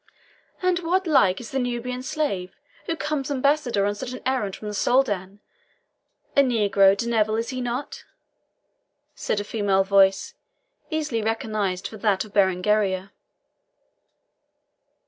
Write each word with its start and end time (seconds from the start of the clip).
"And 0.63 0.79
what 0.79 1.05
like 1.05 1.39
is 1.39 1.51
the 1.51 1.59
Nubian 1.59 2.01
slave 2.01 2.55
who 2.87 2.95
comes 2.95 3.29
ambassador 3.29 3.85
on 3.85 3.93
such 3.93 4.13
an 4.13 4.21
errand 4.25 4.55
from 4.55 4.67
the 4.67 4.73
Soldan? 4.73 5.41
a 6.35 6.41
negro, 6.41 6.97
De 6.97 7.07
Neville, 7.07 7.35
is 7.35 7.49
he 7.49 7.61
not?" 7.61 8.03
said 9.13 9.39
a 9.39 9.43
female 9.43 9.83
voice, 9.83 10.33
easily 10.89 11.21
recognized 11.21 11.87
for 11.87 11.97
that 11.97 12.25
of 12.25 12.33
Berengaria. 12.33 13.11